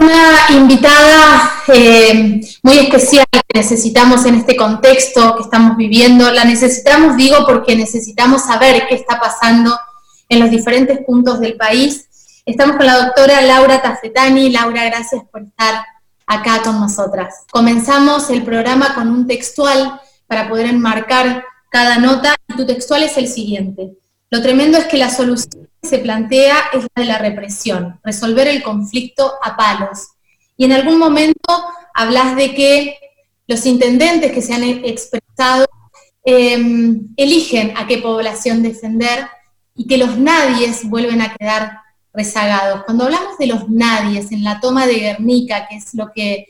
una 0.00 0.56
invitada 0.56 1.52
eh, 1.68 2.40
muy 2.62 2.78
especial 2.78 3.26
que 3.30 3.58
necesitamos 3.58 4.24
en 4.24 4.36
este 4.36 4.56
contexto 4.56 5.36
que 5.36 5.42
estamos 5.42 5.76
viviendo. 5.76 6.30
La 6.32 6.44
necesitamos, 6.44 7.16
digo, 7.16 7.46
porque 7.46 7.76
necesitamos 7.76 8.44
saber 8.44 8.86
qué 8.88 8.94
está 8.94 9.20
pasando 9.20 9.78
en 10.28 10.40
los 10.40 10.50
diferentes 10.50 10.98
puntos 11.04 11.38
del 11.40 11.56
país. 11.56 12.06
Estamos 12.46 12.76
con 12.76 12.86
la 12.86 13.04
doctora 13.04 13.42
Laura 13.42 13.82
Tafetani. 13.82 14.50
Laura, 14.50 14.84
gracias 14.86 15.22
por 15.30 15.42
estar 15.42 15.84
acá 16.26 16.62
con 16.62 16.80
nosotras. 16.80 17.44
Comenzamos 17.50 18.30
el 18.30 18.42
programa 18.42 18.94
con 18.94 19.08
un 19.08 19.26
textual 19.26 20.00
para 20.26 20.48
poder 20.48 20.66
enmarcar 20.66 21.44
cada 21.68 21.98
nota 21.98 22.34
tu 22.56 22.66
textual 22.66 23.02
es 23.02 23.16
el 23.16 23.28
siguiente. 23.28 23.92
Lo 24.30 24.42
tremendo 24.42 24.78
es 24.78 24.86
que 24.86 24.96
la 24.96 25.10
solución 25.10 25.68
que 25.82 25.88
se 25.88 25.98
plantea 25.98 26.56
es 26.72 26.86
la 26.94 27.02
de 27.02 27.08
la 27.08 27.18
represión, 27.18 27.98
resolver 28.04 28.46
el 28.46 28.62
conflicto 28.62 29.32
a 29.42 29.56
palos. 29.56 30.10
Y 30.56 30.64
en 30.64 30.72
algún 30.72 30.98
momento 30.98 31.64
hablas 31.94 32.36
de 32.36 32.54
que 32.54 32.98
los 33.48 33.66
intendentes 33.66 34.30
que 34.30 34.42
se 34.42 34.54
han 34.54 34.62
expresado 34.62 35.66
em, 36.22 37.08
eligen 37.16 37.76
a 37.76 37.88
qué 37.88 37.98
población 37.98 38.62
defender 38.62 39.26
y 39.74 39.88
que 39.88 39.98
los 39.98 40.16
nadies 40.16 40.88
vuelven 40.88 41.22
a 41.22 41.34
quedar 41.34 41.80
rezagados. 42.12 42.84
Cuando 42.84 43.04
hablamos 43.04 43.36
de 43.38 43.48
los 43.48 43.68
nadies 43.68 44.30
en 44.30 44.44
la 44.44 44.60
toma 44.60 44.86
de 44.86 44.94
Guernica, 44.94 45.66
que 45.68 45.76
es 45.76 45.94
lo 45.94 46.12
que, 46.12 46.46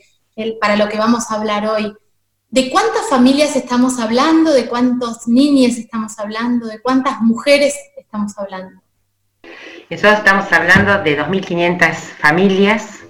para 0.59 0.75
lo 0.75 0.87
que 0.87 0.97
vamos 0.97 1.29
a 1.29 1.35
hablar 1.35 1.67
hoy, 1.67 1.91
¿De 2.51 2.69
cuántas 2.69 3.07
familias 3.09 3.55
estamos 3.55 3.97
hablando? 3.97 4.51
¿De 4.51 4.67
cuántos 4.67 5.25
niños 5.25 5.77
estamos 5.77 6.19
hablando? 6.19 6.67
¿De 6.67 6.81
cuántas 6.81 7.21
mujeres 7.21 7.73
estamos 7.95 8.37
hablando? 8.37 8.81
Nosotros 9.89 10.17
estamos 10.17 10.51
hablando 10.51 11.01
de 11.01 11.17
2.500 11.17 11.93
familias 12.19 13.03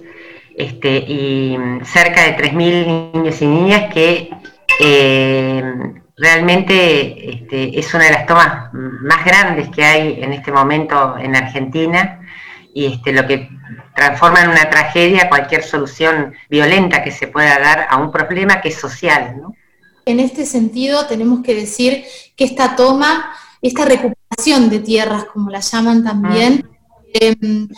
este, 0.56 0.98
y 1.08 1.58
cerca 1.82 2.22
de 2.22 2.36
3.000 2.36 3.12
niños 3.14 3.42
y 3.42 3.46
niñas 3.46 3.92
que 3.92 4.30
eh, 4.78 5.62
realmente 6.16 7.30
este, 7.34 7.76
es 7.80 7.92
una 7.94 8.04
de 8.04 8.12
las 8.12 8.26
tomas 8.26 8.72
más 8.72 9.24
grandes 9.24 9.68
que 9.70 9.84
hay 9.84 10.22
en 10.22 10.34
este 10.34 10.52
momento 10.52 11.18
en 11.18 11.34
Argentina 11.34 12.20
y 12.72 12.86
este, 12.86 13.12
lo 13.12 13.26
que 13.26 13.48
transforma 13.94 14.42
en 14.42 14.50
una 14.50 14.68
tragedia 14.70 15.28
cualquier 15.28 15.62
solución 15.62 16.34
violenta 16.48 17.02
que 17.02 17.10
se 17.10 17.28
pueda 17.28 17.58
dar 17.58 17.86
a 17.90 17.98
un 17.98 18.10
problema 18.10 18.60
que 18.60 18.68
es 18.68 18.76
social. 18.76 19.42
En 20.04 20.20
este 20.20 20.46
sentido, 20.46 21.06
tenemos 21.06 21.42
que 21.42 21.54
decir 21.54 22.04
que 22.36 22.44
esta 22.44 22.74
toma, 22.74 23.32
esta 23.60 23.84
recuperación 23.84 24.70
de 24.70 24.80
tierras, 24.80 25.24
como 25.32 25.50
la 25.50 25.60
llaman 25.60 26.02
también, 26.02 26.68
em, 27.14 27.68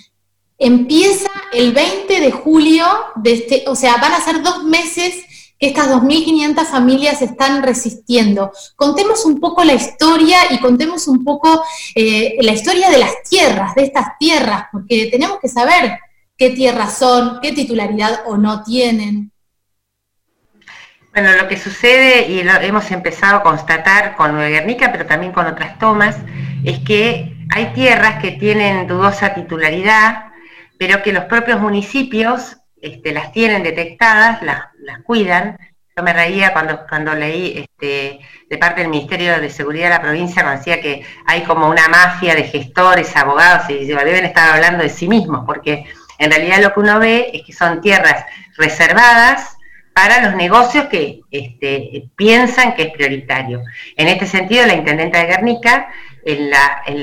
empieza 0.58 1.30
el 1.52 1.72
20 1.72 2.20
de 2.20 2.30
julio 2.30 2.86
de 3.16 3.32
este, 3.34 3.64
o 3.66 3.74
sea, 3.74 3.96
van 3.96 4.12
a 4.12 4.20
ser 4.20 4.42
dos 4.42 4.64
meses 4.64 5.14
que 5.58 5.68
estas 5.68 5.88
2.500 5.88 6.64
familias 6.66 7.22
están 7.22 7.62
resistiendo. 7.62 8.52
Contemos 8.76 9.24
un 9.24 9.40
poco 9.40 9.64
la 9.64 9.74
historia 9.74 10.38
y 10.50 10.58
contemos 10.58 11.06
un 11.08 11.24
poco 11.24 11.62
eh, 11.94 12.36
la 12.40 12.52
historia 12.52 12.90
de 12.90 12.98
las 12.98 13.22
tierras, 13.28 13.74
de 13.74 13.84
estas 13.84 14.18
tierras, 14.18 14.66
porque 14.72 15.08
tenemos 15.10 15.38
que 15.40 15.48
saber 15.48 15.98
qué 16.36 16.50
tierras 16.50 16.98
son, 16.98 17.38
qué 17.40 17.52
titularidad 17.52 18.22
o 18.26 18.36
no 18.36 18.62
tienen. 18.62 19.30
Bueno, 21.12 21.32
lo 21.40 21.46
que 21.46 21.56
sucede, 21.56 22.28
y 22.28 22.42
lo 22.42 22.54
hemos 22.54 22.90
empezado 22.90 23.36
a 23.36 23.42
constatar 23.44 24.16
con 24.16 24.36
Guernica, 24.36 24.90
pero 24.90 25.06
también 25.06 25.32
con 25.32 25.46
otras 25.46 25.78
tomas, 25.78 26.16
es 26.64 26.80
que 26.80 27.36
hay 27.54 27.72
tierras 27.72 28.20
que 28.20 28.32
tienen 28.32 28.88
dudosa 28.88 29.32
titularidad, 29.32 30.32
pero 30.76 31.04
que 31.04 31.12
los 31.12 31.26
propios 31.26 31.60
municipios 31.60 32.56
este, 32.82 33.12
las 33.12 33.30
tienen 33.30 33.62
detectadas, 33.62 34.42
las, 34.42 34.64
cuidan. 35.04 35.58
Yo 35.96 36.02
me 36.02 36.12
reía 36.12 36.52
cuando, 36.52 36.86
cuando 36.88 37.14
leí 37.14 37.58
este, 37.58 38.18
de 38.50 38.58
parte 38.58 38.80
del 38.80 38.90
Ministerio 38.90 39.40
de 39.40 39.48
Seguridad 39.48 39.84
de 39.84 39.94
la 39.94 40.02
provincia, 40.02 40.42
cuando 40.42 40.58
decía 40.58 40.80
que 40.80 41.04
hay 41.26 41.42
como 41.42 41.68
una 41.68 41.88
mafia 41.88 42.34
de 42.34 42.44
gestores, 42.44 43.16
abogados, 43.16 43.70
y 43.70 43.84
deben 43.84 44.24
estar 44.24 44.54
hablando 44.54 44.82
de 44.82 44.88
sí 44.88 45.08
mismos, 45.08 45.44
porque 45.46 45.86
en 46.18 46.30
realidad 46.30 46.60
lo 46.60 46.74
que 46.74 46.80
uno 46.80 46.98
ve 46.98 47.30
es 47.32 47.42
que 47.42 47.52
son 47.52 47.80
tierras 47.80 48.24
reservadas 48.56 49.56
para 49.94 50.20
los 50.22 50.34
negocios 50.34 50.86
que 50.86 51.20
este, 51.30 52.08
piensan 52.16 52.74
que 52.74 52.82
es 52.82 52.90
prioritario. 52.90 53.62
En 53.96 54.08
este 54.08 54.26
sentido, 54.26 54.66
la 54.66 54.74
intendenta 54.74 55.18
de 55.18 55.26
Guernica, 55.26 55.88
en 56.24 56.50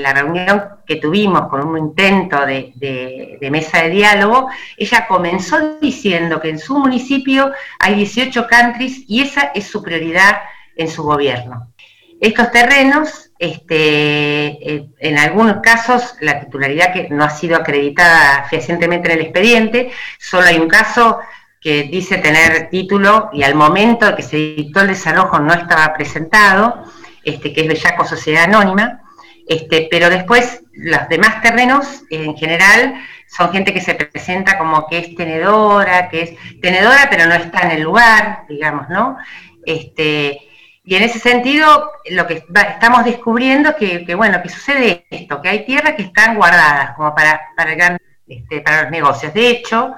la, 0.02 0.12
reunión 0.12 0.64
que 0.86 0.96
tuvimos 0.96 1.48
con 1.48 1.66
un 1.66 1.78
intento 1.78 2.44
de, 2.44 3.38
mesa 3.50 3.82
de 3.82 3.90
diálogo, 3.90 4.48
ella 4.76 5.06
comenzó 5.06 5.78
diciendo 5.80 6.40
que 6.40 6.50
en 6.50 6.58
su 6.58 6.78
municipio 6.78 7.52
hay 7.78 7.94
18 7.94 8.46
countries 8.46 9.04
y 9.08 9.22
esa 9.22 9.52
es 9.54 9.66
su 9.66 9.82
prioridad 9.82 10.42
en 10.76 10.88
su 10.88 11.02
gobierno. 11.02 11.72
Estos 12.20 12.52
terrenos 12.52 13.32
este, 13.38 14.74
eh, 14.74 14.88
en 15.00 15.18
algunos 15.18 15.56
casos, 15.62 16.14
la 16.20 16.38
titularidad 16.38 16.92
que 16.92 17.08
no 17.08 17.24
ha 17.24 17.30
sido 17.30 17.56
acreditada 17.56 18.44
fehacientemente 18.48 19.10
en 19.10 19.18
el 19.18 19.24
expediente, 19.24 19.90
solo 20.20 20.46
hay 20.46 20.58
un 20.58 20.68
caso 20.68 21.18
que 21.60 21.84
dice 21.84 22.18
tener 22.18 22.70
título 22.70 23.30
y 23.32 23.42
al 23.42 23.56
momento 23.56 24.14
que 24.14 24.22
se 24.22 24.36
dictó 24.36 24.80
el 24.80 24.88
desalojo 24.88 25.40
no 25.40 25.52
estaba 25.52 25.92
presentado, 25.94 26.84
este, 27.24 27.52
que 27.52 27.62
es 27.62 27.68
Bellaco 27.68 28.04
Sociedad 28.04 28.44
Anónima, 28.44 29.00
este, 29.48 29.88
pero 29.90 30.10
después 30.10 30.62
los 30.72 31.08
demás 31.08 31.42
terrenos 31.42 32.02
en 32.10 32.36
general 32.36 32.94
son 33.26 33.52
gente 33.52 33.72
que 33.72 33.80
se 33.80 33.94
presenta 33.94 34.58
como 34.58 34.86
que 34.86 34.98
es 34.98 35.14
tenedora, 35.14 36.08
que 36.08 36.22
es 36.22 36.60
tenedora 36.60 37.08
pero 37.10 37.26
no 37.26 37.34
está 37.34 37.60
en 37.60 37.72
el 37.72 37.82
lugar, 37.82 38.44
digamos, 38.48 38.88
¿no? 38.88 39.16
Este, 39.64 40.40
y 40.84 40.96
en 40.96 41.04
ese 41.04 41.20
sentido, 41.20 41.92
lo 42.10 42.26
que 42.26 42.44
estamos 42.54 43.04
descubriendo 43.04 43.70
es 43.78 44.04
que, 44.04 44.14
bueno, 44.16 44.42
que 44.42 44.48
sucede 44.48 45.06
esto, 45.10 45.40
que 45.40 45.48
hay 45.48 45.64
tierras 45.64 45.94
que 45.94 46.02
están 46.02 46.36
guardadas 46.36 46.96
como 46.96 47.14
para, 47.14 47.40
para, 47.56 47.98
este, 48.26 48.64
los 48.66 48.90
negocios. 48.90 49.32
De 49.32 49.48
hecho, 49.48 49.94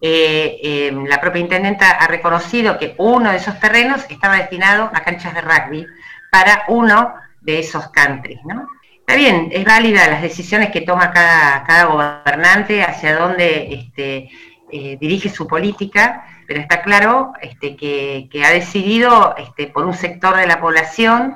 eh, 0.00 0.58
em, 0.62 1.04
la 1.06 1.20
propia 1.20 1.40
intendenta 1.40 1.90
ha 1.90 2.06
reconocido 2.06 2.78
que 2.78 2.94
uno 2.98 3.30
de 3.30 3.38
esos 3.38 3.58
terrenos 3.58 4.06
estaba 4.08 4.36
destinado 4.36 4.84
a 4.94 5.00
canchas 5.02 5.34
de 5.34 5.40
rugby 5.40 5.86
para 6.30 6.64
uno 6.68 7.14
de 7.40 7.58
esos 7.58 7.88
countries, 7.90 8.40
¿no? 8.44 8.68
Está 9.10 9.18
bien, 9.18 9.48
es 9.50 9.64
válida 9.64 10.06
las 10.06 10.22
decisiones 10.22 10.70
que 10.70 10.82
toma 10.82 11.10
cada, 11.10 11.64
cada 11.64 11.86
gobernante 11.86 12.84
hacia 12.84 13.18
dónde 13.18 13.74
este, 13.74 14.30
eh, 14.70 14.98
dirige 15.00 15.28
su 15.28 15.48
política, 15.48 16.24
pero 16.46 16.60
está 16.60 16.80
claro 16.80 17.32
este, 17.42 17.74
que, 17.74 18.28
ha 18.44 18.50
decidido 18.50 19.34
este, 19.36 19.66
por 19.66 19.84
un 19.84 19.94
sector 19.94 20.36
de 20.36 20.46
la 20.46 20.60
población 20.60 21.34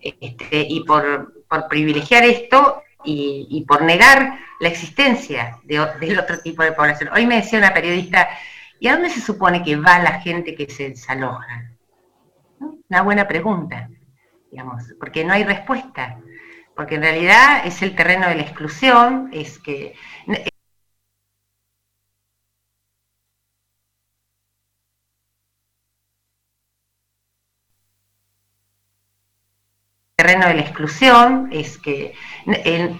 y 0.00 0.84
por, 0.86 1.32
privilegiar 1.68 2.22
esto 2.22 2.84
y, 3.02 3.64
por 3.66 3.82
negar 3.82 4.38
la 4.60 4.68
existencia 4.68 5.58
de, 5.64 5.84
del 5.98 6.20
otro 6.20 6.38
tipo 6.38 6.62
de 6.62 6.70
población. 6.70 7.10
Hoy 7.12 7.26
me 7.26 7.38
decía 7.38 7.58
una 7.58 7.74
periodista, 7.74 8.28
¿y 8.78 8.86
a 8.86 8.92
dónde 8.92 9.10
se 9.10 9.20
supone 9.20 9.64
que 9.64 9.74
va 9.74 9.98
la 9.98 10.20
gente 10.20 10.54
que 10.54 10.70
se 10.70 10.90
desaloja? 10.90 11.72
Una 12.88 13.02
buena 13.02 13.26
pregunta, 13.26 13.90
digamos, 14.52 14.84
porque 15.00 15.24
no 15.24 15.32
hay 15.32 15.42
respuesta, 15.42 16.20
porque 16.76 16.96
en 16.96 17.02
realidad 17.02 17.66
es 17.66 17.82
el 17.82 17.96
terreno 17.96 18.28
de 18.28 18.36
la 18.36 18.42
exclusión, 18.42 19.30
es 19.32 19.58
que 19.58 19.94
terreno 30.16 30.48
de 30.48 30.54
la 30.54 30.62
exclusión, 30.62 31.48
es 31.52 31.78
que, 31.78 32.14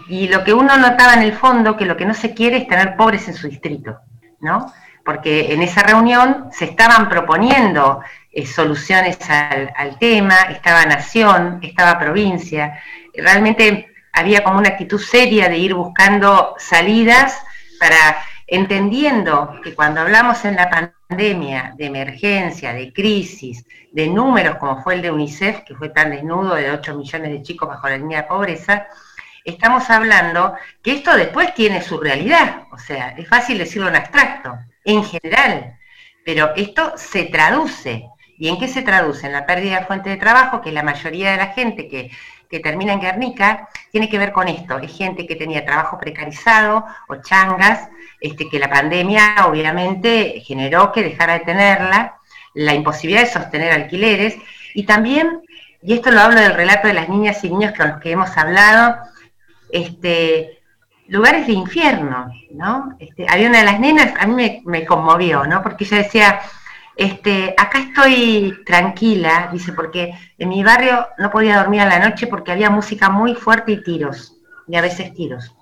y 0.08 0.28
lo 0.28 0.44
que 0.44 0.52
uno 0.52 0.76
notaba 0.76 1.14
en 1.14 1.22
el 1.22 1.32
fondo, 1.32 1.76
que 1.76 1.86
lo 1.86 1.96
que 1.96 2.04
no 2.04 2.14
se 2.14 2.34
quiere 2.34 2.58
es 2.58 2.68
tener 2.68 2.94
pobres 2.94 3.26
en 3.26 3.34
su 3.34 3.48
distrito, 3.48 3.98
¿no? 4.40 4.72
Porque 5.04 5.52
en 5.52 5.62
esa 5.62 5.82
reunión 5.82 6.48
se 6.52 6.66
estaban 6.66 7.08
proponiendo 7.08 8.00
eh, 8.30 8.44
soluciones 8.44 9.18
al, 9.30 9.98
tema, 9.98 10.36
estaba 10.50 10.84
nación, 10.84 11.58
estaba 11.62 11.98
provincia, 11.98 12.78
realmente 13.18 13.88
había 14.12 14.42
como 14.42 14.58
una 14.58 14.70
actitud 14.70 15.00
seria 15.00 15.48
de 15.48 15.58
ir 15.58 15.74
buscando 15.74 16.54
salidas 16.58 17.42
para 17.78 18.16
entendiendo 18.46 19.60
que 19.62 19.74
cuando 19.74 20.00
hablamos 20.00 20.44
en 20.44 20.56
la 20.56 20.70
pandemia 20.70 21.74
de 21.76 21.86
emergencia, 21.86 22.72
de 22.72 22.92
crisis, 22.92 23.64
de 23.92 24.08
números 24.08 24.56
como 24.56 24.82
fue 24.82 24.94
el 24.94 25.02
de 25.02 25.10
UNICEF, 25.10 25.60
que 25.60 25.74
fue 25.74 25.88
tan 25.88 26.10
desnudo 26.10 26.54
de 26.54 26.70
8 26.70 26.94
millones 26.96 27.30
de 27.32 27.42
chicos 27.42 27.68
bajo 27.68 27.88
la 27.88 27.98
línea 27.98 28.22
de 28.22 28.28
pobreza, 28.28 28.86
estamos 29.44 29.88
hablando 29.90 30.54
que 30.82 30.92
esto 30.92 31.16
después 31.16 31.54
tiene 31.54 31.82
su 31.82 31.98
realidad, 31.98 32.64
o 32.72 32.78
sea, 32.78 33.10
es 33.16 33.28
fácil 33.28 33.58
decirlo 33.58 33.88
en 33.88 33.96
abstracto, 33.96 34.58
en 34.84 35.04
general, 35.04 35.78
pero 36.24 36.52
esto 36.56 36.92
se 36.96 37.24
traduce. 37.24 38.08
¿Y 38.38 38.48
en 38.48 38.58
qué 38.58 38.68
se 38.68 38.82
traduce? 38.82 39.26
En 39.26 39.32
la 39.32 39.46
pérdida 39.46 39.80
de 39.80 39.86
fuente 39.86 40.10
de 40.10 40.18
trabajo, 40.18 40.60
que 40.60 40.70
la 40.70 40.82
mayoría 40.82 41.30
de 41.30 41.38
la 41.38 41.46
gente 41.48 41.88
que 41.88 42.10
que 42.48 42.60
termina 42.60 42.92
en 42.92 43.00
Guernica 43.00 43.68
tiene 43.90 44.08
que 44.08 44.18
ver 44.18 44.32
con 44.32 44.48
esto. 44.48 44.78
Es 44.78 44.96
gente 44.96 45.26
que 45.26 45.36
tenía 45.36 45.64
trabajo 45.64 45.98
precarizado 45.98 46.84
o 47.08 47.16
changas, 47.16 47.88
este, 48.20 48.48
que 48.48 48.58
la 48.58 48.70
pandemia 48.70 49.46
obviamente 49.46 50.42
generó 50.44 50.92
que 50.92 51.02
dejara 51.02 51.34
de 51.34 51.40
tenerla, 51.40 52.16
la 52.54 52.74
imposibilidad 52.74 53.22
de 53.22 53.30
sostener 53.30 53.72
alquileres 53.72 54.36
y 54.74 54.84
también, 54.84 55.40
y 55.82 55.94
esto 55.94 56.10
lo 56.10 56.20
hablo 56.20 56.40
del 56.40 56.54
relato 56.54 56.88
de 56.88 56.94
las 56.94 57.08
niñas 57.08 57.42
y 57.44 57.50
niños 57.50 57.74
con 57.76 57.88
los 57.88 58.00
que 58.00 58.12
hemos 58.12 58.36
hablado, 58.36 58.96
este, 59.70 60.60
lugares 61.08 61.46
de 61.46 61.52
infierno, 61.52 62.30
¿no? 62.50 62.96
Este, 62.98 63.26
había 63.28 63.48
una 63.48 63.58
de 63.58 63.64
las 63.64 63.80
nenas, 63.80 64.14
a 64.18 64.26
mí 64.26 64.34
me, 64.34 64.62
me 64.64 64.84
conmovió, 64.84 65.44
¿no? 65.46 65.62
Porque 65.62 65.84
ella 65.84 65.98
decía, 65.98 66.40
este, 66.96 67.54
acá 67.58 67.78
estoy 67.78 68.62
tranquila, 68.64 69.50
dice, 69.52 69.72
porque 69.74 70.14
en 70.38 70.48
mi 70.48 70.64
barrio 70.64 71.06
no 71.18 71.30
podía 71.30 71.58
dormir 71.58 71.82
a 71.82 71.86
la 71.86 71.98
noche 71.98 72.26
porque 72.26 72.52
había 72.52 72.70
música 72.70 73.10
muy 73.10 73.34
fuerte 73.34 73.72
y 73.72 73.82
tiros, 73.82 74.34
y 74.66 74.76
a 74.76 74.80
veces 74.80 75.12
tiros, 75.12 75.54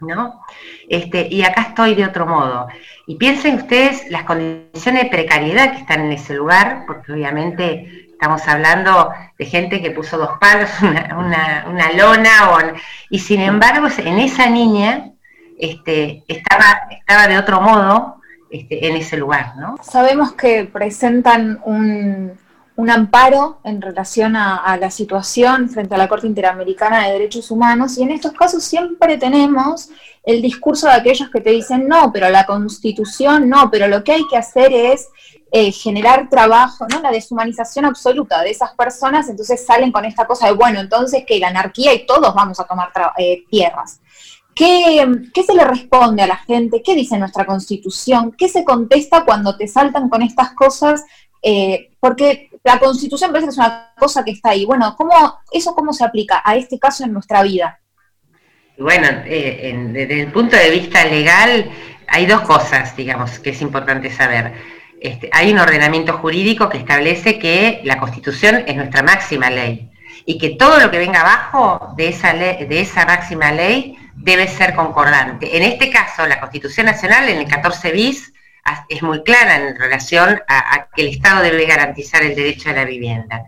¿no? 0.00 0.44
Este, 0.88 1.28
y 1.30 1.44
acá 1.44 1.62
estoy 1.62 1.94
de 1.94 2.04
otro 2.04 2.26
modo. 2.26 2.66
Y 3.06 3.14
piensen 3.16 3.54
ustedes 3.54 4.10
las 4.10 4.24
condiciones 4.24 5.04
de 5.04 5.10
precariedad 5.10 5.72
que 5.72 5.78
están 5.78 6.00
en 6.00 6.12
ese 6.12 6.34
lugar, 6.34 6.84
porque 6.88 7.12
obviamente 7.12 8.08
estamos 8.10 8.46
hablando 8.48 9.12
de 9.38 9.46
gente 9.46 9.80
que 9.80 9.92
puso 9.92 10.18
dos 10.18 10.38
palos, 10.40 10.70
una, 10.80 11.92
lona, 11.96 12.74
y 13.10 13.20
sin 13.20 13.40
embargo 13.40 13.86
en 13.98 14.18
esa 14.18 14.48
niña 14.48 15.12
este, 15.56 16.24
estaba, 16.26 16.88
estaba 16.90 17.28
de 17.28 17.38
otro 17.38 17.60
modo, 17.60 18.13
este, 18.54 18.86
en 18.86 18.94
ese 18.94 19.16
lugar. 19.16 19.56
¿no? 19.56 19.74
Sabemos 19.82 20.32
que 20.34 20.64
presentan 20.64 21.60
un, 21.64 22.38
amparo 22.88 23.58
en 23.64 23.82
relación 23.82 24.36
a, 24.36 24.76
la 24.76 24.92
situación 24.92 25.68
frente 25.68 25.96
a 25.96 25.98
la 25.98 26.06
Corte 26.06 26.28
Interamericana 26.28 27.04
de 27.04 27.14
Derechos 27.14 27.50
Humanos 27.50 27.98
y 27.98 28.04
en 28.04 28.12
estos 28.12 28.32
casos 28.32 28.62
siempre 28.62 29.18
tenemos 29.18 29.88
el 30.22 30.40
discurso 30.40 30.86
de 30.86 30.92
aquellos 30.92 31.30
que 31.30 31.40
te 31.40 31.50
dicen 31.50 31.88
no, 31.88 32.12
pero 32.12 32.30
la 32.30 32.46
constitución 32.46 33.48
no, 33.48 33.72
pero 33.72 33.88
lo 33.88 34.04
que 34.04 34.12
hay 34.12 34.22
que 34.30 34.36
hacer 34.36 34.72
es 34.72 35.08
eh, 35.50 35.72
generar 35.72 36.28
trabajo, 36.28 36.86
¿no? 36.88 37.00
La 37.00 37.10
deshumanización 37.10 37.86
absoluta 37.86 38.42
de 38.42 38.50
esas 38.50 38.72
personas, 38.74 39.28
entonces 39.28 39.66
salen 39.66 39.90
con 39.90 40.04
esta 40.04 40.26
cosa 40.26 40.46
de, 40.46 40.52
bueno, 40.52 40.78
entonces 40.78 41.24
que 41.26 41.40
la 41.40 41.48
anarquía 41.48 41.92
y 41.92 42.06
todos 42.06 42.32
vamos 42.34 42.60
a 42.60 42.64
tomar 42.64 42.90
eh, 43.18 43.42
tierras. 43.50 44.00
¿Qué, 44.54 45.42
se 45.46 45.54
le 45.54 45.64
responde 45.64 46.22
a 46.22 46.26
la 46.26 46.36
gente? 46.36 46.82
¿Qué 46.82 46.94
dice 46.94 47.18
nuestra 47.18 47.44
constitución? 47.44 48.32
¿Qué 48.32 48.48
se 48.48 48.64
contesta 48.64 49.24
cuando 49.24 49.56
te 49.56 49.66
saltan 49.66 50.08
con 50.08 50.22
estas 50.22 50.52
cosas? 50.52 51.04
Eh, 51.42 51.90
porque 51.98 52.50
la 52.62 52.78
constitución 52.78 53.30
parece 53.30 53.46
que 53.46 53.52
es 53.52 53.58
una 53.58 53.92
cosa 53.98 54.24
que 54.24 54.30
está 54.30 54.50
ahí. 54.50 54.64
Bueno, 54.64 54.94
¿cómo, 54.96 55.12
¿eso 55.52 55.74
cómo 55.74 55.92
se 55.92 56.04
aplica 56.04 56.40
a 56.44 56.56
este 56.56 56.78
caso 56.78 57.04
en 57.04 57.12
nuestra 57.12 57.42
vida? 57.42 57.80
Bueno, 58.78 59.08
eh, 59.26 59.74
desde 59.92 60.22
el 60.22 60.32
punto 60.32 60.56
de 60.56 60.70
vista 60.70 61.04
legal 61.04 61.70
hay 62.08 62.26
dos 62.26 62.42
cosas, 62.42 62.96
digamos, 62.96 63.38
que 63.38 63.50
es 63.50 63.60
importante 63.60 64.10
saber. 64.10 64.52
Este, 65.00 65.28
hay 65.32 65.52
un 65.52 65.58
ordenamiento 65.58 66.14
jurídico 66.14 66.68
que 66.68 66.78
establece 66.78 67.38
que 67.38 67.80
la 67.84 67.98
constitución 67.98 68.64
es 68.66 68.76
nuestra 68.76 69.02
máxima 69.02 69.50
ley 69.50 69.90
y 70.24 70.38
que 70.38 70.50
todo 70.50 70.78
lo 70.78 70.90
que 70.90 70.98
venga 70.98 71.20
abajo 71.20 71.94
de 71.96 72.08
esa, 72.08 72.32
de 72.32 72.80
esa 72.80 73.06
máxima 73.06 73.52
ley 73.52 73.96
debe 74.14 74.48
ser 74.48 74.74
concordante. 74.74 75.56
En 75.56 75.62
este 75.62 75.90
caso, 75.90 76.26
la 76.26 76.40
Constitución 76.40 76.86
Nacional, 76.86 77.28
en 77.28 77.38
el 77.38 77.48
14 77.48 77.92
bis, 77.92 78.32
es 78.88 79.02
muy 79.02 79.22
clara 79.22 79.56
en 79.56 79.76
relación 79.76 80.40
a, 80.48 80.86
que 80.94 81.02
el 81.02 81.08
Estado 81.08 81.42
debe 81.42 81.66
garantizar 81.66 82.22
el 82.22 82.34
derecho 82.34 82.70
a 82.70 82.74
la 82.74 82.84
vivienda. 82.84 83.44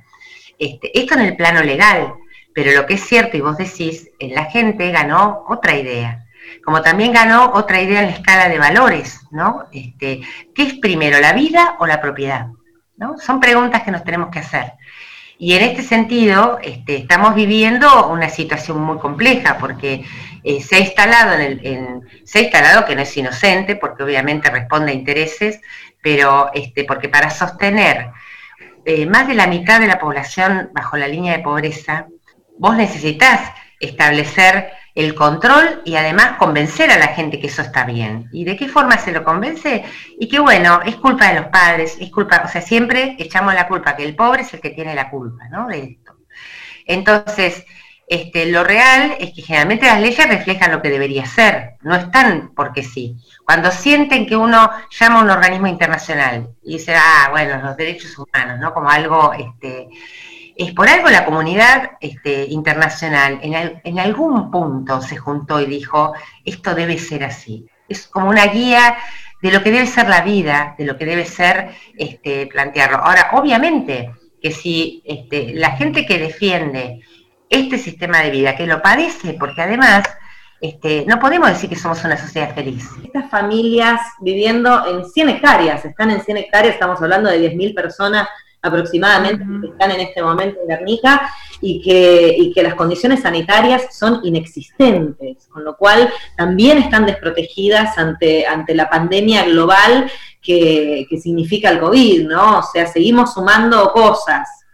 Este, 0.58 0.98
esto 0.98 1.14
en 1.14 1.20
el 1.20 1.36
plano 1.36 1.62
legal, 1.62 2.14
pero 2.54 2.72
lo 2.72 2.86
que 2.86 2.94
es 2.94 3.06
cierto, 3.06 3.36
y 3.36 3.40
vos 3.40 3.56
decís, 3.56 4.10
la 4.20 4.46
gente 4.46 4.90
ganó 4.90 5.44
otra 5.48 5.76
idea, 5.76 6.26
como 6.64 6.82
también 6.82 7.12
ganó 7.12 7.52
otra 7.54 7.80
idea 7.80 8.00
en 8.00 8.06
la 8.06 8.12
escala 8.12 8.48
de 8.48 8.58
valores, 8.58 9.20
¿no? 9.30 9.64
Este, 9.72 10.20
¿Qué 10.54 10.62
es 10.62 10.74
primero, 10.74 11.20
la 11.20 11.32
vida 11.32 11.76
o 11.78 11.86
la 11.86 12.00
propiedad? 12.00 12.48
¿no? 12.96 13.18
Son 13.18 13.40
preguntas 13.40 13.82
que 13.82 13.90
nos 13.90 14.04
tenemos 14.04 14.30
que 14.30 14.40
hacer. 14.40 14.72
Y 15.38 15.54
en 15.54 15.62
este 15.62 15.82
sentido, 15.82 16.58
este, 16.62 16.96
estamos 16.96 17.34
viviendo 17.34 18.08
una 18.08 18.28
situación 18.30 18.80
muy 18.80 18.98
compleja 18.98 19.58
porque 19.58 20.04
eh, 20.42 20.62
se 20.62 20.76
ha 20.76 20.78
instalado 20.78 21.34
en 21.34 21.40
el, 21.42 22.00
se 22.24 22.38
ha 22.38 22.42
instalado 22.42 22.86
que 22.86 22.94
no 22.96 23.02
es 23.02 23.16
inocente, 23.16 23.76
porque 23.76 24.02
obviamente 24.02 24.48
responde 24.48 24.92
a 24.92 24.94
intereses, 24.94 25.60
pero 26.00 26.50
este, 26.54 26.84
porque 26.84 27.08
para 27.08 27.30
sostener 27.30 28.10
eh, 28.86 29.04
más 29.06 29.28
de 29.28 29.34
la 29.34 29.46
mitad 29.46 29.80
de 29.80 29.88
la 29.88 29.98
población 29.98 30.70
bajo 30.72 30.96
la 30.96 31.08
línea 31.08 31.36
de 31.36 31.42
pobreza, 31.42 32.06
vos 32.58 32.76
necesitas 32.76 33.52
establecer 33.80 34.70
el 34.96 35.14
control 35.14 35.82
y 35.84 35.94
además 35.94 36.38
convencer 36.38 36.90
a 36.90 36.98
la 36.98 37.08
gente 37.08 37.38
que 37.38 37.48
eso 37.48 37.60
está 37.60 37.84
bien. 37.84 38.30
¿Y 38.32 38.44
de 38.44 38.56
qué 38.56 38.66
forma 38.66 38.96
se 38.96 39.12
lo 39.12 39.22
convence? 39.22 39.84
Y 40.18 40.26
que 40.26 40.40
bueno, 40.40 40.80
es 40.84 40.96
culpa 40.96 41.28
de 41.28 41.40
los 41.40 41.48
padres, 41.48 41.98
es 42.00 42.10
culpa, 42.10 42.42
o 42.44 42.48
sea, 42.48 42.62
siempre 42.62 43.14
echamos 43.18 43.54
la 43.54 43.68
culpa, 43.68 43.94
que 43.94 44.04
el 44.04 44.16
pobre 44.16 44.42
es 44.42 44.54
el 44.54 44.60
que 44.60 44.70
tiene 44.70 44.94
la 44.94 45.10
culpa, 45.10 45.48
¿no? 45.50 45.68
De 45.68 45.82
esto. 45.82 46.16
Entonces, 46.86 47.66
este, 48.08 48.46
lo 48.46 48.64
real 48.64 49.16
es 49.20 49.34
que 49.34 49.42
generalmente 49.42 49.84
las 49.84 50.00
leyes 50.00 50.28
reflejan 50.28 50.72
lo 50.72 50.80
que 50.80 50.88
debería 50.88 51.26
ser, 51.26 51.74
no 51.82 51.94
están 51.94 52.52
porque 52.56 52.82
sí. 52.82 53.18
Cuando 53.44 53.70
sienten 53.70 54.26
que 54.26 54.36
uno 54.36 54.70
llama 54.98 55.20
a 55.20 55.22
un 55.24 55.30
organismo 55.30 55.66
internacional 55.66 56.48
y 56.62 56.78
dice, 56.78 56.94
ah, 56.96 57.28
bueno, 57.30 57.60
los 57.62 57.76
derechos 57.76 58.16
humanos, 58.16 58.58
¿no? 58.60 58.72
Como 58.72 58.88
algo, 58.88 59.34
este, 59.34 59.88
es 60.56 60.72
por 60.72 60.88
algo 60.88 61.10
la 61.10 61.26
comunidad 61.26 61.92
este, 62.00 62.46
internacional 62.46 63.38
en, 63.42 63.98
algún 63.98 64.50
punto 64.50 65.02
se 65.02 65.16
juntó 65.16 65.60
y 65.60 65.66
dijo, 65.66 66.14
esto 66.44 66.74
debe 66.74 66.98
ser 66.98 67.24
así. 67.24 67.66
Es 67.88 68.08
como 68.08 68.30
una 68.30 68.46
guía 68.46 68.96
de 69.42 69.52
lo 69.52 69.62
que 69.62 69.70
debe 69.70 69.86
ser 69.86 70.08
la 70.08 70.22
vida, 70.22 70.74
de 70.78 70.86
lo 70.86 70.96
que 70.96 71.04
debe 71.04 71.26
ser 71.26 71.70
este, 71.98 72.46
plantearlo. 72.46 72.96
Ahora, 72.96 73.30
obviamente 73.34 74.10
que 74.40 74.50
si 74.50 75.02
este, 75.04 75.52
la 75.54 75.72
gente 75.72 76.06
que 76.06 76.18
defiende 76.18 77.00
este 77.50 77.76
sistema 77.76 78.22
de 78.22 78.30
vida, 78.30 78.56
que 78.56 78.66
lo 78.66 78.80
padece, 78.80 79.34
porque 79.34 79.60
además 79.60 80.04
este, 80.62 81.04
no 81.06 81.18
podemos 81.18 81.50
decir 81.50 81.68
que 81.68 81.76
somos 81.76 82.02
una 82.02 82.16
sociedad 82.16 82.54
feliz. 82.54 82.88
Estas 83.04 83.30
familias 83.30 84.00
viviendo 84.20 84.86
en 84.86 85.04
100 85.04 85.28
hectáreas, 85.28 85.84
están 85.84 86.10
en 86.10 86.22
100 86.22 86.36
hectáreas, 86.38 86.74
estamos 86.74 87.00
hablando 87.02 87.28
de 87.28 87.52
10.000 87.52 87.74
personas 87.74 88.26
aproximadamente 88.66 89.44
que 89.60 89.68
están 89.68 89.90
en 89.90 90.00
este 90.00 90.22
momento 90.22 90.60
en 90.60 90.68
Guernica 90.68 91.30
y 91.60 91.80
que, 91.80 92.52
que 92.54 92.62
las 92.62 92.74
condiciones 92.74 93.22
sanitarias 93.22 93.96
son 93.96 94.20
inexistentes, 94.24 95.48
con 95.48 95.64
lo 95.64 95.76
cual 95.76 96.10
también 96.36 96.78
están 96.78 97.06
desprotegidas 97.06 97.96
ante, 97.98 98.46
ante 98.46 98.74
la 98.74 98.88
pandemia 98.88 99.44
global 99.44 100.10
que, 100.42 101.06
que 101.08 101.18
significa 101.18 101.70
el 101.70 101.80
COVID, 101.80 102.28
¿no? 102.28 102.58
O 102.58 102.62
sea, 102.62 102.86
seguimos 102.86 103.34
sumando 103.34 103.90
cosas. 103.92 104.65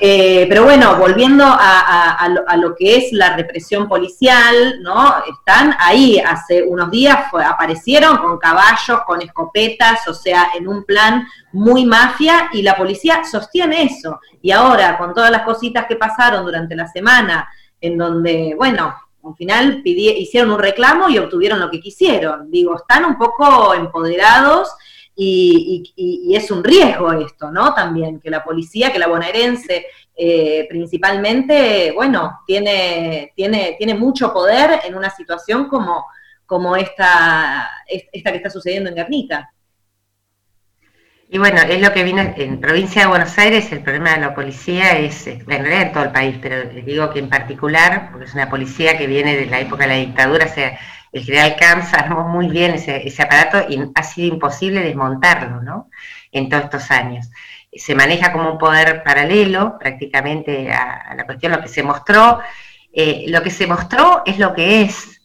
Eh, 0.00 0.46
pero 0.48 0.64
bueno, 0.64 0.96
volviendo 0.96 1.44
a, 1.46 2.56
lo, 2.56 2.74
que 2.74 2.96
es 2.96 3.12
la 3.12 3.36
represión 3.36 3.88
policial, 3.88 4.80
¿no? 4.82 5.14
Están 5.30 5.76
ahí, 5.78 6.18
hace 6.18 6.62
unos 6.62 6.90
días 6.90 7.26
aparecieron 7.32 8.16
con 8.16 8.38
caballos, 8.38 9.00
con 9.06 9.22
escopetas, 9.22 10.06
o 10.08 10.14
sea, 10.14 10.48
en 10.56 10.66
un 10.66 10.84
plan 10.84 11.26
muy 11.52 11.84
mafia, 11.84 12.48
y 12.52 12.62
la 12.62 12.76
policía 12.76 13.22
sostiene 13.24 13.84
eso. 13.84 14.20
Y 14.40 14.50
ahora, 14.50 14.98
con 14.98 15.14
todas 15.14 15.30
las 15.30 15.42
cositas 15.42 15.86
que 15.86 15.96
pasaron 15.96 16.44
durante 16.44 16.74
la 16.74 16.88
semana, 16.88 17.48
en 17.80 17.98
donde, 17.98 18.54
bueno, 18.56 18.94
al 19.24 19.36
final 19.36 19.82
hicieron 19.84 20.50
un 20.50 20.58
reclamo 20.58 21.08
y 21.08 21.18
obtuvieron 21.18 21.60
lo 21.60 21.70
que 21.70 21.80
quisieron. 21.80 22.50
Digo, 22.50 22.76
están 22.76 23.04
un 23.04 23.16
poco 23.16 23.74
empoderados 23.74 24.68
y, 25.14 26.32
es 26.34 26.50
un 26.50 26.64
riesgo 26.64 27.12
esto, 27.12 27.50
¿no? 27.50 27.74
También 27.74 28.18
que 28.18 28.30
la 28.30 28.42
policía, 28.42 28.92
que 28.92 28.98
la 28.98 29.08
bonaerense 29.08 29.86
eh, 30.14 30.66
principalmente, 30.68 31.92
bueno, 31.92 32.40
tiene, 32.46 33.32
tiene, 33.34 33.76
tiene 33.78 33.94
mucho 33.94 34.32
poder 34.32 34.80
en 34.84 34.94
una 34.94 35.10
situación 35.10 35.68
como, 35.68 36.06
como 36.46 36.76
esta, 36.76 37.68
esta 37.86 38.30
que 38.30 38.36
está 38.36 38.50
sucediendo 38.50 38.90
en 38.90 38.96
Guernica. 38.96 39.52
Y 41.28 41.38
bueno, 41.38 41.62
es 41.62 41.80
lo 41.80 41.94
que 41.94 42.04
vino 42.04 42.20
en 42.36 42.60
provincia 42.60 43.02
de 43.02 43.08
Buenos 43.08 43.38
Aires, 43.38 43.72
el 43.72 43.82
problema 43.82 44.12
de 44.12 44.20
la 44.20 44.34
policía 44.34 44.98
es, 44.98 45.26
en 45.26 45.46
realidad 45.46 45.82
en 45.82 45.92
todo 45.92 46.04
el 46.04 46.12
país, 46.12 46.36
pero 46.42 46.62
digo 46.84 47.08
que 47.10 47.20
en 47.20 47.30
particular, 47.30 48.10
porque 48.10 48.26
es 48.26 48.34
una 48.34 48.50
policía 48.50 48.98
que 48.98 49.06
viene 49.06 49.34
de 49.34 49.46
la 49.46 49.60
época 49.60 49.84
de 49.84 49.88
la 49.88 49.94
dictadura, 49.94 50.44
o 50.44 50.48
sea, 50.50 50.78
el 51.12 51.24
general 51.24 51.56
Camps 51.56 51.92
armó 51.92 52.26
muy 52.26 52.48
bien 52.48 52.74
ese, 52.74 53.22
aparato 53.22 53.66
y 53.68 53.78
ha 53.94 54.02
sido 54.02 54.34
imposible 54.34 54.80
desmontarlo, 54.80 55.60
¿no? 55.60 55.90
En 56.32 56.48
todos 56.48 56.64
estos 56.64 56.90
años. 56.90 57.28
Se 57.70 57.94
maneja 57.94 58.32
como 58.32 58.52
un 58.52 58.58
poder 58.58 59.02
paralelo 59.02 59.78
prácticamente 59.78 60.72
a, 60.72 61.14
la 61.14 61.24
cuestión, 61.24 61.52
lo 61.52 61.60
que 61.60 61.68
se 61.68 61.82
mostró. 61.82 62.40
Eh, 62.94 63.26
lo 63.28 63.42
que 63.42 63.50
se 63.50 63.66
mostró 63.66 64.22
es 64.24 64.38
lo 64.38 64.54
que 64.54 64.82
es 64.82 65.20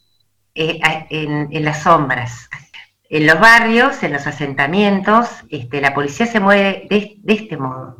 eh, 0.55 0.79
en, 1.09 1.63
las 1.63 1.83
sombras. 1.83 2.49
En 3.09 3.25
los 3.25 3.39
barrios, 3.39 4.03
en 4.03 4.11
los 4.11 4.27
asentamientos, 4.27 5.29
este, 5.49 5.79
la 5.79 5.93
policía 5.93 6.25
se 6.25 6.41
mueve 6.41 6.85
de, 6.89 7.17
este 7.27 7.55
modo. 7.55 7.97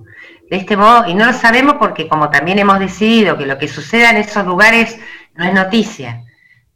de 0.50 0.58
este 0.58 0.76
modo, 0.76 1.08
y 1.08 1.14
no 1.14 1.26
lo 1.26 1.34
sabemos 1.34 1.76
porque 1.80 2.10
como 2.10 2.30
también 2.30 2.60
hemos 2.60 2.80
decidido 2.80 3.38
que 3.38 3.46
lo 3.46 3.58
que 3.58 3.70
suceda 3.70 4.10
en 4.10 4.18
esos 4.18 4.46
lugares 4.46 5.00
no 5.36 5.46
es 5.46 5.54
noticia, 5.54 6.27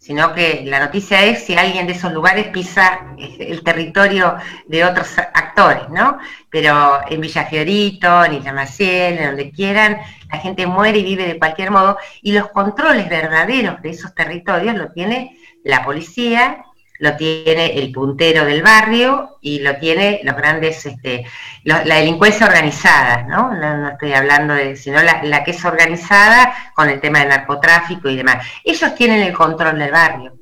sino 0.02 0.34
que 0.34 0.64
la 0.66 0.80
noticia 0.80 1.24
es 1.24 1.46
si 1.46 1.56
alguien 1.56 1.86
de 1.86 1.94
esos 1.94 2.12
lugares 2.12 2.48
pisa 2.48 3.14
el 3.20 3.64
territorio 3.64 4.36
de 4.66 4.84
otros 4.84 5.16
actores, 5.20 5.90
¿no? 5.90 6.18
Pero 6.50 7.02
en 7.08 7.22
Villa 7.22 7.46
Fiorito, 7.46 8.26
en 8.26 8.34
Isla 8.34 8.52
Maciel, 8.52 9.20
en 9.20 9.28
donde 9.28 9.52
quieran, 9.52 10.00
la 10.32 10.40
gente 10.40 10.66
muere 10.66 10.98
y 10.98 11.04
vive 11.04 11.28
de 11.28 11.38
cualquier 11.38 11.70
modo, 11.70 12.00
y 12.24 12.32
los 12.32 12.50
controles 12.50 13.08
verdaderos 13.10 13.80
de 13.84 13.92
esos 13.92 14.16
territorios 14.16 14.76
lo 14.76 14.92
tiene 14.92 15.38
la 15.64 15.86
policía 15.86 16.66
lo 17.02 17.18
tiene 17.18 17.80
el 17.80 17.92
puntero 17.92 18.46
del 18.46 18.62
barrio 18.62 19.40
y 19.42 19.60
lo 19.60 19.76
tiene 19.78 20.22
los 20.24 20.36
grandes, 20.36 20.86
este, 20.86 21.26
la 21.64 21.84
delincuencia 21.84 22.46
organizada, 22.46 23.24
¿no? 23.24 23.52
¿no? 23.56 23.90
estoy 23.90 24.14
hablando 24.14 24.54
de, 24.54 24.76
sino 24.76 25.02
la, 25.02 25.44
que 25.44 25.50
es 25.50 25.66
organizada 25.66 26.54
con 26.76 26.90
el 26.90 27.02
tema 27.02 27.20
del 27.20 27.30
narcotráfico 27.30 28.08
y 28.08 28.16
demás. 28.16 28.46
Ellos 28.64 28.94
tienen 28.94 29.24
el 29.24 29.34
control 29.34 29.80
del 29.80 29.92
barrio, 29.92 30.36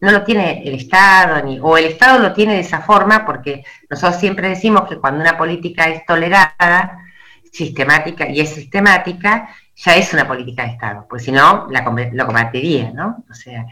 no 0.00 0.10
lo 0.10 0.24
tiene 0.24 0.62
el 0.66 0.76
Estado, 0.76 1.42
ni, 1.44 1.58
o 1.60 1.76
el 1.76 1.84
Estado 1.84 2.18
lo 2.18 2.32
tiene 2.32 2.54
de 2.54 2.60
esa 2.60 2.80
forma, 2.80 3.26
porque 3.26 3.62
nosotros 3.90 4.18
siempre 4.18 4.48
decimos 4.48 4.88
que 4.88 4.96
cuando 4.96 5.20
una 5.20 5.36
política 5.36 5.84
es 5.84 6.06
tolerada, 6.06 6.98
sistemática 7.52 8.26
y 8.26 8.40
es 8.40 8.54
sistemática, 8.54 9.50
ya 9.76 9.94
es 9.94 10.12
una 10.14 10.26
política 10.26 10.64
de 10.64 10.70
Estado, 10.70 11.06
pues 11.08 11.24
si 11.24 11.32
no, 11.32 11.68
lo 11.68 12.26
combatiría, 12.26 12.92
¿no? 12.92 13.22
O 13.30 13.34
sea, 13.34 13.66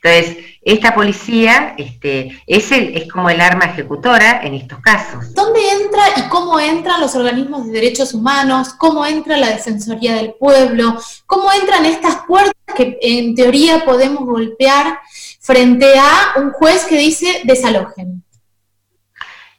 entonces, 0.00 0.44
esta 0.62 0.94
policía 0.94 1.74
este, 1.76 2.40
es, 2.46 2.70
es 2.70 3.10
como 3.10 3.28
el 3.28 3.40
arma 3.40 3.64
ejecutora 3.64 4.40
en 4.44 4.54
estos 4.54 4.78
casos. 4.78 5.34
¿Dónde 5.34 5.60
entra 5.82 6.02
y 6.16 6.28
cómo 6.28 6.60
entran 6.60 7.00
los 7.00 7.16
organismos 7.16 7.66
de 7.66 7.72
derechos 7.72 8.14
humanos? 8.14 8.68
¿Cómo 8.74 9.04
entra 9.04 9.36
la 9.36 9.48
Defensoría 9.48 10.14
del 10.14 10.34
Pueblo? 10.34 10.96
¿Cómo 11.26 11.52
entran 11.52 11.84
estas 11.86 12.18
puertas 12.28 12.54
que 12.76 12.96
en 13.02 13.34
teoría 13.34 13.84
podemos 13.84 14.24
golpear 14.24 15.00
frente 15.40 15.98
a 15.98 16.40
un 16.40 16.52
juez 16.52 16.84
que 16.84 16.98
dice 16.98 17.40
desalojen? 17.42 18.22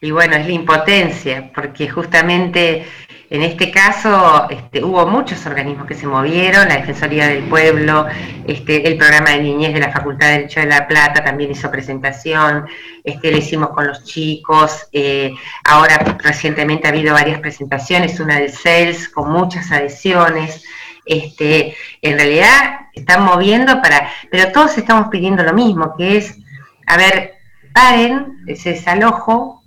Y 0.00 0.12
bueno, 0.12 0.34
es 0.36 0.46
la 0.46 0.52
impotencia, 0.52 1.52
porque 1.54 1.86
justamente 1.90 2.86
en 3.30 3.42
este 3.42 3.70
caso 3.70 4.48
este, 4.50 4.82
hubo 4.82 5.06
muchos 5.06 5.46
organismos 5.46 5.86
que 5.86 5.94
se 5.94 6.04
movieron, 6.04 6.68
la 6.68 6.78
Defensoría 6.78 7.28
del 7.28 7.44
Pueblo, 7.44 8.06
este, 8.44 8.88
el 8.88 8.98
programa 8.98 9.30
de 9.30 9.42
niñez 9.42 9.72
de 9.72 9.78
la 9.78 9.92
Facultad 9.92 10.26
de 10.26 10.32
Derecho 10.32 10.58
de 10.58 10.66
La 10.66 10.88
Plata 10.88 11.22
también 11.22 11.52
hizo 11.52 11.70
presentación, 11.70 12.66
este, 13.04 13.30
lo 13.30 13.38
hicimos 13.38 13.68
con 13.68 13.86
los 13.86 14.02
chicos, 14.02 14.88
eh, 14.92 15.32
ahora 15.64 15.98
recientemente 16.18 16.88
ha 16.88 16.90
habido 16.90 17.14
varias 17.14 17.38
presentaciones, 17.38 18.18
una 18.18 18.40
del 18.40 18.50
CELS 18.50 19.08
con 19.08 19.30
muchas 19.30 19.70
adhesiones, 19.70 20.64
este, 21.06 21.76
en 22.02 22.18
realidad 22.18 22.80
están 22.94 23.22
moviendo 23.22 23.80
para, 23.80 24.10
pero 24.28 24.50
todos 24.50 24.76
estamos 24.76 25.06
pidiendo 25.08 25.44
lo 25.44 25.52
mismo, 25.52 25.94
que 25.96 26.16
es, 26.16 26.36
a 26.84 26.96
ver, 26.96 27.34
paren 27.72 28.38
ese 28.48 28.70
desalojo 28.70 29.62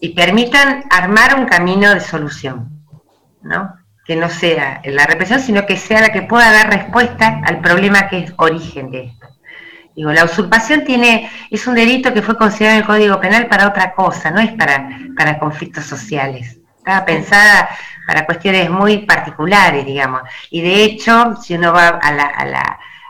y 0.00 0.10
permitan 0.10 0.84
armar 0.90 1.38
un 1.38 1.46
camino 1.46 1.94
de 1.94 2.00
solución 2.00 2.75
que 4.06 4.16
no 4.16 4.28
sea 4.28 4.80
la 4.84 5.06
represión, 5.06 5.40
sino 5.40 5.66
que 5.66 5.76
sea 5.76 6.00
la 6.00 6.10
que 6.10 6.22
pueda 6.22 6.52
dar 6.52 6.70
respuesta 6.70 7.40
al 7.44 7.60
problema 7.60 8.08
que 8.08 8.20
es 8.20 8.32
origen 8.36 8.90
de 8.90 9.04
esto. 9.04 9.26
Digo, 9.94 10.12
la 10.12 10.24
usurpación 10.24 10.84
tiene, 10.84 11.30
es 11.50 11.66
un 11.66 11.74
delito 11.74 12.12
que 12.12 12.22
fue 12.22 12.36
considerado 12.36 12.76
en 12.76 12.82
el 12.82 12.86
Código 12.86 13.20
Penal 13.20 13.46
para 13.46 13.66
otra 13.66 13.92
cosa, 13.94 14.30
no 14.30 14.40
es 14.40 14.52
para, 14.52 14.90
para 15.16 15.38
conflictos 15.38 15.84
sociales. 15.84 16.58
Estaba 16.78 17.04
pensada 17.04 17.68
para 18.06 18.26
cuestiones 18.26 18.70
muy 18.70 18.98
particulares, 18.98 19.84
digamos. 19.84 20.22
Y 20.50 20.60
de 20.60 20.84
hecho, 20.84 21.34
si 21.42 21.54
uno 21.54 21.72
va 21.72 21.98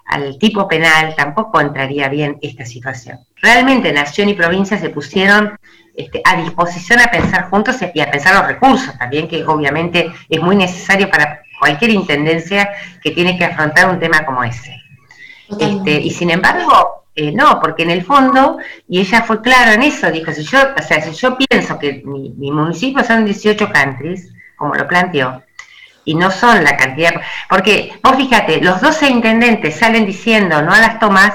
al 0.07 0.39
tipo 0.39 0.67
penal, 0.67 1.15
tampoco 1.17 1.61
entraría 1.61 2.09
bien 2.09 2.39
esta 2.41 2.65
situación. 2.65 3.19
Realmente 3.43 3.93
Nación 3.93 4.29
y 4.31 4.35
provincia 4.35 4.79
se 4.79 4.89
pusieron 4.89 5.59
este, 5.97 6.21
a 6.25 6.37
disposición 6.37 7.01
a 7.01 7.11
pensar 7.11 7.49
juntos 7.49 7.77
y 7.95 8.01
a 8.01 8.11
pensar 8.11 8.35
los 8.35 8.47
recursos 8.47 8.97
también, 8.99 9.29
que 9.29 9.45
obviamente 9.45 10.13
es 10.29 10.41
muy 10.41 10.57
necesario 10.57 11.11
para 11.11 11.41
cualquier 11.59 11.93
intendencia 11.93 12.71
que 13.03 13.13
tiene 13.13 13.39
que 13.39 13.47
afrontar 13.47 13.89
un 13.89 13.99
tema 13.99 14.25
como 14.25 14.45
ese. 14.45 14.77
Este, 15.59 15.93
y 15.93 16.11
sin 16.11 16.31
embargo, 16.31 17.07
eh, 17.15 17.33
no, 17.33 17.59
porque 17.61 17.85
en 17.85 17.91
el 17.91 18.05
fondo, 18.05 18.59
y 18.89 19.01
ella 19.01 19.23
fue 19.23 19.41
clara 19.41 19.73
en 19.73 19.83
eso, 19.83 20.11
dijo, 20.11 20.33
si 20.33 20.45
yo, 20.45 20.59
o 20.79 20.83
sea, 20.83 21.01
si 21.01 21.13
yo 21.13 21.37
pienso 21.39 21.79
que 21.79 22.03
mi, 22.05 22.51
municipio 22.51 23.03
son 23.03 23.25
18 23.25 23.73
countries, 23.73 24.29
como 24.57 24.75
lo 24.75 24.87
planteó, 24.87 25.43
y 26.05 26.15
no 26.15 26.31
son 26.31 26.63
la 26.63 26.77
cantidad, 26.77 27.15
porque 27.49 27.99
vos 28.03 28.17
fíjate, 28.17 28.61
los 28.61 28.83
12 28.83 29.09
intendentes 29.09 29.77
salen 29.77 30.05
diciendo 30.05 30.61
no 30.61 30.75
a 30.75 30.79
las 30.79 30.99
tomas, 31.01 31.33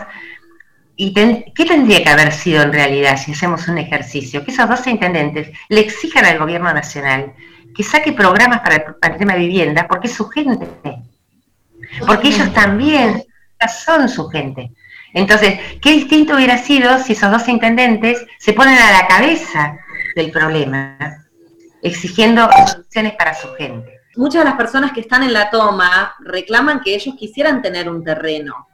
¿Y 0.96 1.14
qué 1.14 1.66
tendría 1.66 2.04
que 2.04 2.10
haber 2.10 2.32
sido 2.32 2.62
en 2.62 2.74
realidad 2.74 3.18
si 3.18 3.32
hacemos 3.32 3.68
un 3.68 3.78
ejercicio? 3.78 4.44
Que 4.46 4.52
esos 4.52 4.70
dos 4.70 4.86
intendentes 4.88 5.50
le 5.70 5.80
exijan 5.80 6.26
al 6.26 6.38
gobierno 6.38 6.72
nacional 6.74 7.34
que 7.76 7.84
saque 7.84 8.14
programas 8.14 8.60
para 8.62 8.76
el, 8.76 9.18
tema 9.18 9.34
de 9.34 9.40
vivienda, 9.40 9.88
porque 9.88 10.08
es 10.08 10.14
su 10.14 10.28
gente. 10.30 10.68
Porque 12.06 12.30
ellos 12.30 12.54
también 12.54 13.24
son 13.86 14.10
su 14.10 14.28
gente. 14.28 14.72
Entonces, 15.14 15.60
qué 15.82 15.92
distinto 15.92 16.36
hubiera 16.36 16.58
sido 16.58 16.98
si 17.00 17.14
esos 17.14 17.32
dos 17.32 17.48
intendentes 17.48 18.26
se 18.40 18.54
ponen 18.54 18.78
a 18.78 18.92
la 18.92 19.08
cabeza 19.08 19.78
del 20.16 20.32
problema, 20.32 20.98
exigiendo 21.82 22.50
soluciones 22.68 23.14
para 23.14 23.34
su 23.34 23.54
gente. 23.56 24.00
Muchas 24.16 24.44
de 24.44 24.50
las 24.50 24.58
personas 24.58 24.92
que 24.92 25.02
están 25.02 25.24
en 25.24 25.34
la 25.34 25.50
toma 25.50 26.16
reclaman 26.20 26.82
que 26.82 26.96
ellos 26.96 27.16
quisieran 27.18 27.62
tener 27.62 27.90
un 27.90 28.04
terreno, 28.04 28.68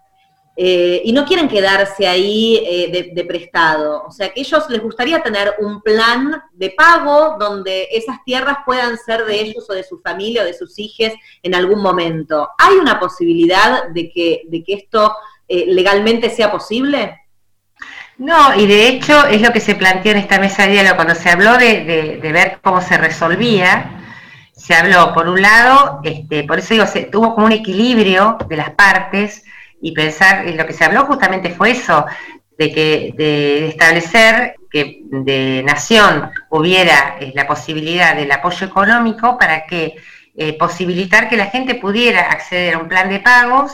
eh, 0.60 1.04
y 1.06 1.12
no 1.14 1.24
quieren 1.24 1.48
quedarse 1.48 2.08
ahí 2.08 2.64
eh, 2.66 3.12
de, 3.14 3.26
prestado. 3.26 4.04
O 4.08 4.12
sea, 4.12 4.30
que 4.30 4.42
ellos 4.42 4.68
les 4.70 4.82
gustaría 4.82 5.22
tener 5.22 5.54
un 5.60 5.84
plan 5.84 6.42
de 6.52 6.72
pago 6.72 7.38
donde 7.40 7.88
esas 7.92 8.24
tierras 8.26 8.58
puedan 8.66 8.98
ser 8.98 9.24
de 9.26 9.40
ellos 9.40 9.70
o 9.70 9.74
de 9.74 9.84
su 9.84 10.00
familia 10.00 10.42
o 10.42 10.46
de 10.46 10.56
sus 10.56 10.80
hijos 10.80 11.14
en 11.44 11.54
algún 11.54 11.84
momento. 11.84 12.50
¿Hay 12.58 12.76
una 12.76 13.00
posibilidad 13.00 13.90
de 13.90 14.10
que, 14.10 14.42
de 14.48 14.64
que 14.64 14.74
esto 14.74 15.16
eh, 15.48 15.66
legalmente 15.68 16.32
sea 16.32 16.52
posible? 16.52 17.22
No, 18.18 18.56
y 18.56 18.66
de 18.66 18.88
hecho 18.88 19.28
es 19.28 19.44
lo 19.44 19.54
que 19.54 19.60
se 19.60 19.76
planteó 19.76 20.12
en 20.14 20.18
esta 20.18 20.40
mesa 20.40 20.64
de 20.64 20.72
diálogo 20.72 20.96
cuando 20.96 21.14
se 21.14 21.30
habló 21.30 21.56
de, 21.60 22.20
ver 22.34 22.58
cómo 22.64 22.82
se 22.82 22.98
resolvía. 22.98 23.92
Se 24.54 24.74
habló, 24.74 25.14
por 25.14 25.28
un 25.30 25.40
lado, 25.40 26.02
este, 26.04 26.44
por 26.46 26.58
eso 26.58 26.74
digo, 26.74 26.88
se 26.88 27.04
tuvo 27.04 27.36
como 27.36 27.46
un 27.46 27.52
equilibrio 27.52 28.40
de 28.50 28.58
las 28.58 28.72
partes, 28.72 29.44
y 29.82 29.92
pensar, 29.92 30.46
lo 30.46 30.66
que 30.66 30.74
se 30.74 30.86
habló 30.86 31.06
justamente 31.06 31.50
fue 31.50 31.72
eso, 31.72 32.06
de 32.58 32.72
que 32.72 33.14
de 33.16 33.68
establecer 33.68 34.56
que 34.72 35.02
de 35.04 35.64
nación 35.66 36.32
hubiera 36.50 37.18
eh, 37.20 37.32
la 37.36 37.48
posibilidad 37.48 38.16
del 38.16 38.32
apoyo 38.32 38.68
económico 38.68 39.38
para 39.38 39.66
que 39.66 39.96
eh, 40.36 40.54
posibilitar 40.58 41.30
que 41.30 41.38
la 41.38 41.48
gente 41.48 41.76
pudiera 41.76 42.22
acceder 42.32 42.76
a 42.76 42.80
un 42.80 42.88
plan 42.88 43.10
de 43.10 43.20
pagos. 43.20 43.72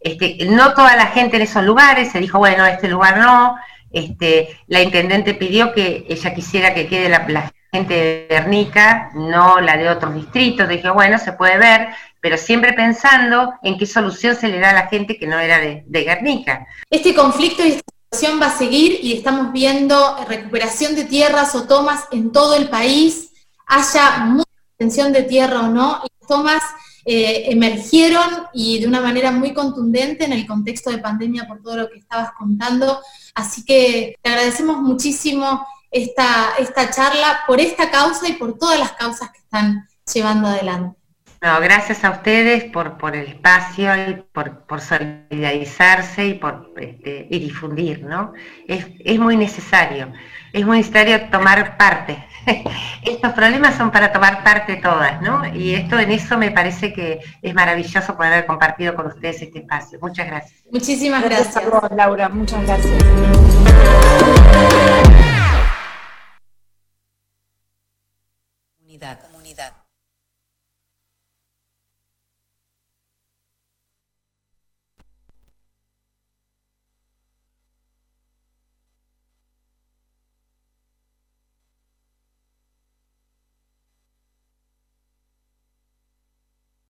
Este, 0.00 0.36
no 0.46 0.74
toda 0.74 0.94
la 0.96 1.06
gente 1.06 1.36
en 1.36 1.42
esos 1.42 1.64
lugares, 1.64 2.12
se 2.12 2.20
dijo, 2.20 2.38
bueno, 2.38 2.66
este 2.66 2.88
lugar 2.88 3.18
no. 3.18 3.56
Este, 3.90 4.60
la 4.66 4.82
intendente 4.82 5.34
pidió 5.34 5.72
que 5.72 6.04
ella 6.08 6.34
quisiera 6.34 6.74
que 6.74 6.86
quede 6.86 7.08
la, 7.08 7.26
la 7.28 7.52
gente 7.72 7.94
de 7.94 8.26
Guernica, 8.28 9.10
no 9.14 9.60
la 9.60 9.76
de 9.76 9.88
otros 9.88 10.14
distritos. 10.14 10.68
Dije, 10.68 10.90
bueno, 10.90 11.18
se 11.18 11.32
puede 11.32 11.56
ver, 11.58 11.88
pero 12.26 12.38
siempre 12.38 12.72
pensando 12.72 13.52
en 13.62 13.78
qué 13.78 13.86
solución 13.86 14.34
se 14.34 14.48
le 14.48 14.58
da 14.58 14.70
a 14.70 14.74
la 14.74 14.88
gente 14.88 15.16
que 15.16 15.28
no 15.28 15.38
era 15.38 15.60
de, 15.60 15.84
Guernica. 15.86 16.66
Este 16.90 17.14
conflicto 17.14 17.64
y 17.64 17.68
esta 17.68 17.84
situación 18.02 18.40
va 18.42 18.46
a 18.46 18.58
seguir 18.58 18.98
y 19.00 19.12
estamos 19.12 19.52
viendo 19.52 20.16
recuperación 20.26 20.96
de 20.96 21.04
tierras 21.04 21.54
o 21.54 21.68
tomas 21.68 22.02
en 22.10 22.32
todo 22.32 22.56
el 22.56 22.68
país, 22.68 23.30
haya 23.68 24.24
mucha 24.24 24.50
extensión 24.70 25.12
de 25.12 25.22
tierra 25.22 25.60
o 25.60 25.68
no, 25.68 26.02
tomas 26.26 26.64
eh, 27.04 27.44
emergieron 27.52 28.48
y 28.52 28.80
de 28.80 28.88
una 28.88 29.00
manera 29.00 29.30
muy 29.30 29.54
contundente 29.54 30.24
en 30.24 30.32
el 30.32 30.48
contexto 30.48 30.90
de 30.90 30.98
pandemia 30.98 31.46
por 31.46 31.62
todo 31.62 31.76
lo 31.76 31.88
que 31.88 32.00
estabas 32.00 32.32
contando. 32.32 33.00
Así 33.36 33.64
que 33.64 34.16
te 34.20 34.30
agradecemos 34.30 34.78
muchísimo 34.78 35.64
esta, 35.92 36.56
esta 36.58 36.90
charla 36.90 37.44
por 37.46 37.60
esta 37.60 37.88
causa 37.88 38.28
y 38.28 38.32
por 38.32 38.58
todas 38.58 38.80
las 38.80 38.94
causas 38.94 39.30
que 39.30 39.38
están 39.38 39.86
llevando 40.12 40.48
adelante. 40.48 41.05
No, 41.46 41.60
gracias 41.60 42.02
a 42.02 42.10
ustedes 42.10 42.64
por, 42.64 42.98
por 42.98 43.14
el 43.14 43.28
espacio 43.28 43.94
y 43.94 44.14
por, 44.32 44.66
por 44.66 44.80
solidarizarse 44.80 46.26
y 46.26 46.34
por 46.34 46.72
este, 46.76 47.28
y 47.30 47.38
difundir, 47.38 48.02
¿no? 48.02 48.32
Es, 48.66 48.84
es, 48.98 49.16
muy 49.20 49.36
necesario, 49.36 50.12
es 50.52 50.66
muy 50.66 50.78
necesario 50.78 51.30
tomar 51.30 51.76
parte. 51.76 52.18
Estos 53.04 53.32
problemas 53.32 53.76
son 53.76 53.92
para 53.92 54.12
tomar 54.12 54.42
parte 54.42 54.74
todas, 54.78 55.22
¿no? 55.22 55.46
Y 55.54 55.76
esto 55.76 56.00
en 56.00 56.10
eso 56.10 56.36
me 56.36 56.50
parece 56.50 56.92
que 56.92 57.20
es 57.40 57.54
maravilloso 57.54 58.16
poder 58.16 58.32
haber 58.32 58.46
compartido 58.46 58.96
con 58.96 59.06
ustedes 59.06 59.40
este 59.40 59.60
espacio. 59.60 60.00
Muchas 60.02 60.26
gracias. 60.26 60.64
Muchísimas 60.72 61.22
gracias, 61.22 61.64
gracias 61.64 61.92
Laura. 61.92 62.28
Muchas 62.28 62.66
gracias. 62.66 62.92